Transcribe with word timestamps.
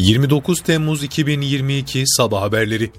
29 0.00 0.60
Temmuz 0.60 1.04
2022 1.04 2.04
Sabah 2.06 2.42
Haberleri 2.42 2.90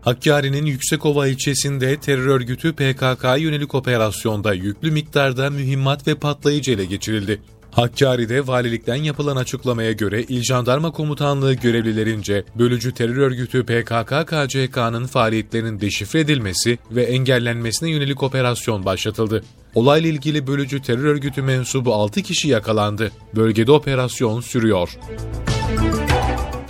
Hakkari'nin 0.00 0.66
Yüksekova 0.66 1.26
ilçesinde 1.26 1.96
terör 1.96 2.26
örgütü 2.26 2.72
PKK 2.72 3.24
yönelik 3.38 3.74
operasyonda 3.74 4.54
yüklü 4.54 4.90
miktarda 4.90 5.50
mühimmat 5.50 6.06
ve 6.06 6.14
patlayıcı 6.14 6.72
ele 6.72 6.84
geçirildi. 6.84 7.42
Hakkari'de 7.70 8.46
valilikten 8.46 8.94
yapılan 8.96 9.36
açıklamaya 9.36 9.92
göre 9.92 10.22
İl 10.22 10.42
Jandarma 10.42 10.90
Komutanlığı 10.90 11.54
görevlilerince 11.54 12.44
bölücü 12.58 12.92
terör 12.92 13.16
örgütü 13.16 13.58
PKK-KCK'nın 13.60 15.06
faaliyetlerinin 15.06 15.80
deşifre 15.80 16.20
edilmesi 16.20 16.78
ve 16.90 17.02
engellenmesine 17.02 17.90
yönelik 17.90 18.22
operasyon 18.22 18.84
başlatıldı. 18.84 19.44
Olayla 19.74 20.08
ilgili 20.08 20.46
bölücü 20.46 20.82
terör 20.82 21.04
örgütü 21.04 21.42
mensubu 21.42 21.94
6 21.94 22.22
kişi 22.22 22.48
yakalandı. 22.48 23.12
Bölgede 23.36 23.72
operasyon 23.72 24.40
sürüyor. 24.40 24.98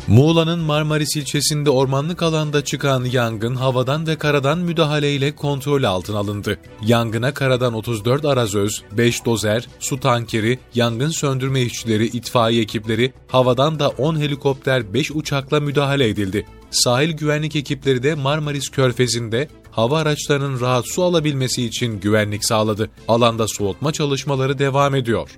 Muğla'nın 0.08 0.58
Marmaris 0.58 1.16
ilçesinde 1.16 1.70
ormanlık 1.70 2.22
alanda 2.22 2.64
çıkan 2.64 3.04
yangın 3.04 3.54
havadan 3.54 4.06
ve 4.06 4.16
karadan 4.16 4.58
müdahaleyle 4.58 5.36
kontrol 5.36 5.82
altına 5.82 6.18
alındı. 6.18 6.58
Yangına 6.82 7.34
karadan 7.34 7.74
34 7.74 8.24
arazöz, 8.24 8.82
5 8.92 9.24
dozer, 9.24 9.68
su 9.80 10.00
tankeri, 10.00 10.58
yangın 10.74 11.10
söndürme 11.10 11.62
işçileri, 11.62 12.06
itfaiye 12.06 12.62
ekipleri, 12.62 13.12
havadan 13.28 13.78
da 13.78 13.88
10 13.88 14.20
helikopter, 14.20 14.94
5 14.94 15.10
uçakla 15.10 15.60
müdahale 15.60 16.08
edildi. 16.08 16.46
Sahil 16.70 17.12
güvenlik 17.12 17.56
ekipleri 17.56 18.02
de 18.02 18.14
Marmaris 18.14 18.68
Körfezi'nde 18.68 19.48
hava 19.70 19.98
araçlarının 19.98 20.60
rahat 20.60 20.84
su 20.88 21.02
alabilmesi 21.02 21.64
için 21.64 22.00
güvenlik 22.00 22.44
sağladı. 22.44 22.90
Alanda 23.08 23.48
soğutma 23.48 23.92
çalışmaları 23.92 24.58
devam 24.58 24.94
ediyor. 24.94 25.30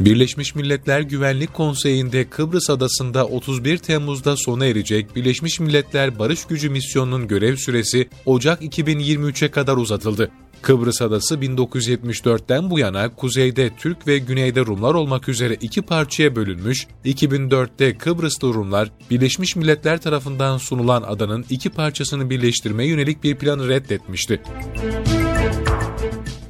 Birleşmiş 0.00 0.54
Milletler 0.54 1.00
Güvenlik 1.00 1.54
Konseyi'nde 1.54 2.28
Kıbrıs 2.28 2.70
Adası'nda 2.70 3.26
31 3.26 3.78
Temmuz'da 3.78 4.36
sona 4.36 4.66
erecek 4.66 5.16
Birleşmiş 5.16 5.60
Milletler 5.60 6.18
Barış 6.18 6.44
Gücü 6.44 6.70
misyonunun 6.70 7.28
görev 7.28 7.56
süresi 7.56 8.08
Ocak 8.26 8.62
2023'e 8.62 9.50
kadar 9.50 9.76
uzatıldı. 9.76 10.30
Kıbrıs 10.62 11.02
Adası 11.02 11.34
1974'ten 11.34 12.70
bu 12.70 12.78
yana 12.78 13.14
kuzeyde 13.14 13.70
Türk 13.78 14.06
ve 14.06 14.18
güneyde 14.18 14.60
Rumlar 14.60 14.94
olmak 14.94 15.28
üzere 15.28 15.56
iki 15.60 15.82
parçaya 15.82 16.36
bölünmüş, 16.36 16.86
2004'te 17.04 17.98
Kıbrıslı 17.98 18.54
Rumlar 18.54 18.90
Birleşmiş 19.10 19.56
Milletler 19.56 20.00
tarafından 20.00 20.58
sunulan 20.58 21.02
adanın 21.02 21.44
iki 21.50 21.70
parçasını 21.70 22.30
birleştirmeye 22.30 22.90
yönelik 22.90 23.24
bir 23.24 23.36
planı 23.36 23.68
reddetmişti. 23.68 24.42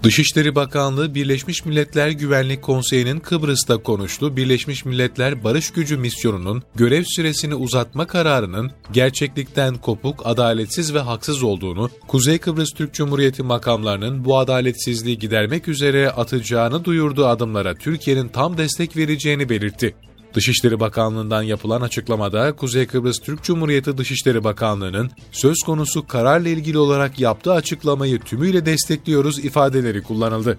Dışişleri 0.07 0.55
Bakanlığı 0.55 1.15
Birleşmiş 1.15 1.65
Milletler 1.65 2.11
Güvenlik 2.11 2.62
Konseyi'nin 2.62 3.21
Kıbrıs'ta 3.21 3.77
konuştu. 3.77 4.37
Birleşmiş 4.37 4.85
Milletler 4.85 5.45
Barış 5.45 5.71
Gücü 5.71 5.97
misyonunun 5.97 6.63
görev 6.75 7.05
süresini 7.07 7.55
uzatma 7.55 8.07
kararının 8.07 8.71
gerçeklikten 8.93 9.75
kopuk, 9.75 10.27
adaletsiz 10.27 10.95
ve 10.95 10.98
haksız 10.98 11.43
olduğunu, 11.43 11.91
Kuzey 12.09 12.39
Kıbrıs 12.39 12.71
Türk 12.71 12.95
Cumhuriyeti 12.95 13.43
makamlarının 13.43 14.25
bu 14.25 14.39
adaletsizliği 14.39 15.19
gidermek 15.19 15.69
üzere 15.69 16.11
atacağını 16.11 16.85
duyurduğu 16.85 17.27
adımlara 17.27 17.75
Türkiye'nin 17.75 18.29
tam 18.29 18.59
destek 18.59 18.97
vereceğini 18.97 19.48
belirtti. 19.48 19.95
Dışişleri 20.35 20.81
Bakanlığı'ndan 20.81 21.43
yapılan 21.43 21.81
açıklamada 21.81 22.53
Kuzey 22.53 22.87
Kıbrıs 22.87 23.19
Türk 23.19 23.43
Cumhuriyeti 23.43 23.99
Dışişleri 23.99 24.45
Bakanlığı'nın 24.45 25.11
söz 25.33 25.57
konusu 25.67 26.07
kararla 26.07 26.49
ilgili 26.49 26.79
olarak 26.79 27.21
yaptığı 27.21 27.53
açıklamayı 27.53 28.21
tümüyle 28.21 28.67
destekliyoruz 28.67 29.45
ifadeleri 29.45 30.03
kullanıldı. 30.03 30.59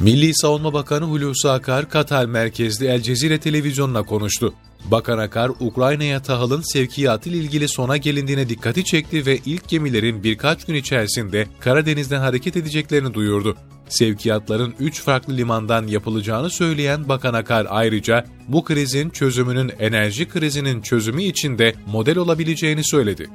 Milli 0.00 0.34
Savunma 0.34 0.72
Bakanı 0.72 1.04
Hulusi 1.04 1.48
Akar, 1.48 1.88
Katar 1.88 2.26
merkezli 2.26 2.86
El 2.86 3.02
Cezire 3.02 3.40
televizyonuna 3.40 4.02
konuştu. 4.02 4.54
Bakan 4.84 5.18
Akar, 5.18 5.50
Ukrayna'ya 5.60 6.22
tahılın 6.22 6.62
sevkiyatı 6.72 7.28
ile 7.28 7.36
ilgili 7.36 7.68
sona 7.68 7.96
gelindiğine 7.96 8.48
dikkati 8.48 8.84
çekti 8.84 9.26
ve 9.26 9.38
ilk 9.46 9.68
gemilerin 9.68 10.22
birkaç 10.22 10.64
gün 10.64 10.74
içerisinde 10.74 11.46
Karadeniz'den 11.60 12.20
hareket 12.20 12.56
edeceklerini 12.56 13.14
duyurdu. 13.14 13.56
Sevkiyatların 13.88 14.74
3 14.78 15.02
farklı 15.02 15.36
limandan 15.36 15.86
yapılacağını 15.86 16.50
söyleyen 16.50 17.08
Bakan 17.08 17.34
Akar 17.34 17.66
ayrıca 17.70 18.24
bu 18.48 18.64
krizin 18.64 19.10
çözümünün 19.10 19.72
enerji 19.78 20.28
krizinin 20.28 20.80
çözümü 20.80 21.22
için 21.22 21.58
de 21.58 21.74
model 21.86 22.18
olabileceğini 22.18 22.84
söyledi. 22.84 23.30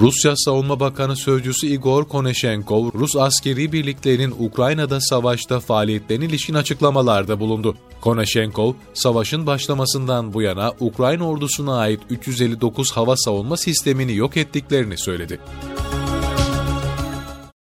Rusya 0.00 0.36
Savunma 0.36 0.80
Bakanı 0.80 1.16
Sözcüsü 1.16 1.66
Igor 1.66 2.04
Koneshenkov, 2.04 2.92
Rus 2.94 3.16
askeri 3.16 3.72
birliklerinin 3.72 4.34
Ukrayna'da 4.38 5.00
savaşta 5.00 5.60
faaliyetlerine 5.60 6.24
ilişkin 6.24 6.54
açıklamalarda 6.54 7.40
bulundu. 7.40 7.76
Koneshenkov, 8.00 8.72
savaşın 8.94 9.46
başlamasından 9.46 10.34
bu 10.34 10.42
yana 10.42 10.72
Ukrayna 10.80 11.28
ordusuna 11.28 11.78
ait 11.78 12.00
359 12.10 12.92
hava 12.92 13.16
savunma 13.16 13.56
sistemini 13.56 14.14
yok 14.14 14.36
ettiklerini 14.36 14.98
söyledi. 14.98 15.40